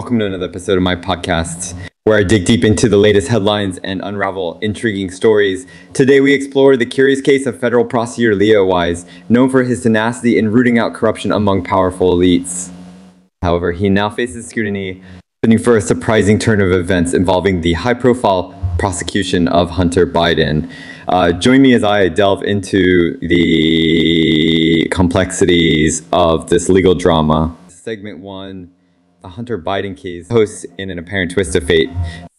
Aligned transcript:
welcome 0.00 0.18
to 0.18 0.24
another 0.24 0.46
episode 0.46 0.78
of 0.78 0.82
my 0.82 0.96
podcast 0.96 1.74
where 2.04 2.16
I 2.16 2.22
dig 2.22 2.46
deep 2.46 2.64
into 2.64 2.88
the 2.88 2.96
latest 2.96 3.28
headlines 3.28 3.78
and 3.84 4.00
unravel 4.02 4.58
intriguing 4.60 5.10
stories. 5.10 5.66
Today, 5.92 6.22
we 6.22 6.32
explore 6.32 6.74
the 6.78 6.86
curious 6.86 7.20
case 7.20 7.44
of 7.44 7.60
federal 7.60 7.84
prosecutor 7.84 8.34
Leo 8.34 8.64
Wise, 8.64 9.04
known 9.28 9.50
for 9.50 9.62
his 9.62 9.82
tenacity 9.82 10.38
in 10.38 10.52
rooting 10.52 10.78
out 10.78 10.94
corruption 10.94 11.32
among 11.32 11.64
powerful 11.64 12.16
elites. 12.16 12.70
However, 13.42 13.72
he 13.72 13.90
now 13.90 14.08
faces 14.08 14.46
scrutiny, 14.46 15.02
spinning 15.42 15.58
for 15.58 15.76
a 15.76 15.82
surprising 15.82 16.38
turn 16.38 16.62
of 16.62 16.72
events 16.72 17.12
involving 17.12 17.60
the 17.60 17.74
high 17.74 17.92
profile 17.92 18.54
prosecution 18.78 19.48
of 19.48 19.68
Hunter 19.68 20.06
Biden. 20.06 20.72
Uh, 21.08 21.30
join 21.32 21.60
me 21.60 21.74
as 21.74 21.84
I 21.84 22.08
delve 22.08 22.42
into 22.42 23.18
the 23.18 24.88
complexities 24.90 26.08
of 26.10 26.48
this 26.48 26.70
legal 26.70 26.94
drama. 26.94 27.54
Segment 27.68 28.20
one 28.20 28.70
the 29.20 29.28
Hunter 29.28 29.58
Biden 29.58 29.96
case 29.96 30.30
hosts 30.30 30.64
in 30.78 30.88
an 30.90 30.98
apparent 30.98 31.30
twist 31.30 31.54
of 31.54 31.64
fate. 31.64 31.90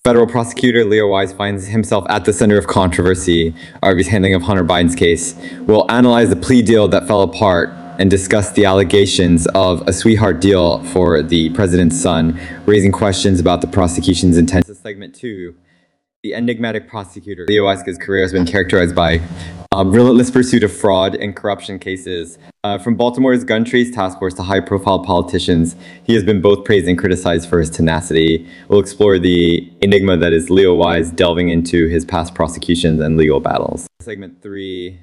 Federal 0.04 0.26
prosecutor 0.26 0.84
Leo 0.84 1.08
Wise 1.08 1.32
finds 1.32 1.68
himself 1.68 2.06
at 2.10 2.26
the 2.26 2.34
center 2.34 2.58
of 2.58 2.66
controversy 2.66 3.54
over 3.84 3.98
his 3.98 4.08
handling 4.08 4.34
of 4.34 4.42
Hunter 4.42 4.64
Biden's 4.64 4.96
case. 4.96 5.36
We'll 5.60 5.90
analyze 5.92 6.30
the 6.30 6.36
plea 6.36 6.64
deal 6.64 6.88
that 6.88 7.08
fell 7.08 7.22
apart 7.22 7.70
and 8.00 8.10
discuss 8.10 8.52
the 8.54 8.66
allegations 8.66 9.46
of 9.48 9.88
a 9.88 9.94
sweetheart 9.94 10.42
deal 10.42 10.84
for 10.86 11.22
the 11.22 11.52
president's 11.52 12.02
son, 12.02 12.40
raising 12.66 12.92
questions 12.92 13.40
about 13.40 13.62
the 13.62 13.68
prosecution's 13.68 14.38
intent. 14.38 14.66
Segment 14.66 15.14
two 15.14 15.56
the 16.24 16.36
enigmatic 16.36 16.88
prosecutor. 16.88 17.46
Leo 17.48 17.66
Wise's 17.66 17.98
career 17.98 18.22
has 18.22 18.32
been 18.32 18.46
characterized 18.46 18.96
by 18.96 19.20
um, 19.72 19.92
relentless 19.92 20.30
pursuit 20.30 20.64
of 20.64 20.72
fraud 20.72 21.16
and 21.16 21.36
corruption 21.36 21.80
cases. 21.80 22.38
Uh, 22.64 22.78
from 22.78 22.96
Baltimore's 22.96 23.44
gun 23.44 23.66
task 23.66 24.20
force 24.20 24.36
to 24.36 24.44
high 24.44 24.60
profile 24.60 25.00
politicians, 25.00 25.76
he 26.04 26.14
has 26.14 26.24
been 26.24 26.42
both 26.42 26.64
praised 26.64 26.88
and 26.88 26.96
criticized 26.96 27.50
for 27.50 27.60
his 27.60 27.72
tenacity. 27.72 28.48
We'll 28.68 28.80
explore 28.80 29.18
the 29.18 29.68
enigma 29.82 30.16
that 30.18 30.32
is 30.32 30.52
Leo 30.52 30.76
Wise, 30.76 31.10
delving 31.10 31.50
into 31.50 31.88
his 31.88 32.06
past 32.06 32.36
prosecutions 32.36 33.02
and 33.02 33.18
legal 33.18 33.40
battles. 33.40 33.88
Segment 34.00 34.44
three 34.44 35.00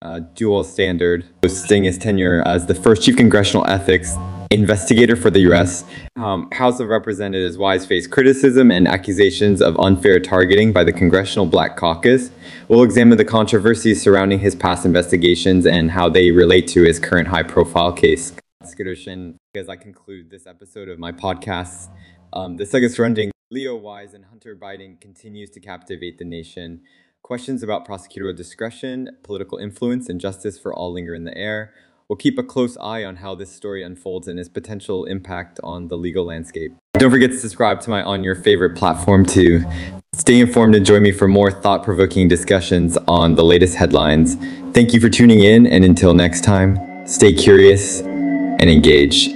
uh, 0.00 0.20
dual 0.36 0.62
standard, 0.62 1.24
boasting 1.40 1.82
his 1.82 1.98
tenure 1.98 2.40
as 2.46 2.66
the 2.66 2.74
first 2.74 3.02
chief 3.02 3.16
congressional 3.16 3.66
ethics 3.66 4.16
investigator 4.52 5.16
for 5.16 5.30
the 5.30 5.40
U.S. 5.40 5.84
Um, 6.16 6.50
House 6.52 6.78
of 6.78 6.88
Representatives 6.88 7.56
Wise 7.56 7.86
faced 7.86 8.10
criticism 8.10 8.70
and 8.70 8.86
accusations 8.86 9.62
of 9.62 9.78
unfair 9.78 10.20
targeting 10.20 10.72
by 10.72 10.84
the 10.84 10.92
Congressional 10.92 11.46
Black 11.46 11.76
Caucus. 11.76 12.30
We'll 12.68 12.82
examine 12.82 13.18
the 13.18 13.24
controversies 13.24 14.02
surrounding 14.02 14.38
his 14.38 14.54
past 14.54 14.84
investigations 14.84 15.66
and 15.66 15.90
how 15.90 16.08
they 16.08 16.30
relate 16.30 16.68
to 16.68 16.82
his 16.82 16.98
current 16.98 17.28
high-profile 17.28 17.94
case. 17.94 18.32
As 18.62 19.68
I 19.68 19.76
conclude 19.76 20.30
this 20.30 20.46
episode 20.46 20.88
of 20.88 20.98
my 20.98 21.12
podcast, 21.12 21.88
um, 22.32 22.56
the 22.56 22.66
saga 22.66 22.88
surrounding 22.88 23.32
Leo 23.50 23.76
Wise 23.76 24.14
and 24.14 24.24
Hunter 24.26 24.56
Biden 24.56 25.00
continues 25.00 25.50
to 25.50 25.60
captivate 25.60 26.18
the 26.18 26.24
nation. 26.24 26.82
Questions 27.22 27.62
about 27.62 27.86
prosecutorial 27.86 28.36
discretion, 28.36 29.16
political 29.22 29.58
influence, 29.58 30.08
and 30.08 30.20
justice 30.20 30.58
for 30.58 30.74
all 30.74 30.92
linger 30.92 31.14
in 31.14 31.24
the 31.24 31.36
air. 31.36 31.72
We'll 32.12 32.18
keep 32.18 32.38
a 32.38 32.42
close 32.42 32.76
eye 32.76 33.04
on 33.04 33.16
how 33.16 33.34
this 33.34 33.50
story 33.50 33.82
unfolds 33.82 34.28
and 34.28 34.38
its 34.38 34.46
potential 34.46 35.06
impact 35.06 35.58
on 35.64 35.88
the 35.88 35.96
legal 35.96 36.26
landscape. 36.26 36.74
Don't 36.98 37.10
forget 37.10 37.30
to 37.30 37.38
subscribe 37.38 37.80
to 37.80 37.88
my 37.88 38.02
on 38.02 38.22
your 38.22 38.34
favorite 38.34 38.76
platform 38.76 39.24
to 39.28 39.64
stay 40.12 40.38
informed 40.38 40.74
and 40.74 40.84
join 40.84 41.02
me 41.02 41.10
for 41.10 41.26
more 41.26 41.50
thought 41.50 41.82
provoking 41.82 42.28
discussions 42.28 42.98
on 43.08 43.36
the 43.36 43.42
latest 43.42 43.76
headlines. 43.76 44.36
Thank 44.74 44.92
you 44.92 45.00
for 45.00 45.08
tuning 45.08 45.40
in, 45.40 45.66
and 45.66 45.86
until 45.86 46.12
next 46.12 46.44
time, 46.44 46.78
stay 47.06 47.32
curious 47.32 48.02
and 48.02 48.68
engage. 48.68 49.30